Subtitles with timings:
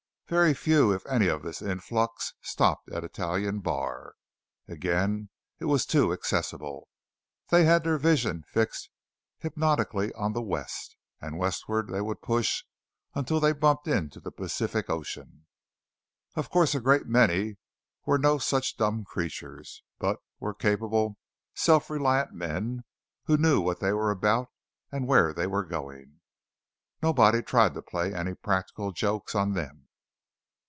[0.31, 4.13] Very few if any of this influx stopped at Italian Bar.
[4.65, 6.87] Again it was too accessible.
[7.49, 8.89] They had their vision fixed
[9.39, 12.63] hypnotically on the West, and westward they would push
[13.13, 15.47] until they bumped the Pacific Ocean.
[16.35, 17.57] Of course a great many
[18.05, 21.17] were no such dumb creatures, but were capable,
[21.55, 22.85] self reliant men
[23.25, 24.47] who knew what they were about
[24.93, 26.21] and where they were going.
[27.01, 29.89] Nobody tried to play any practical jokes on them.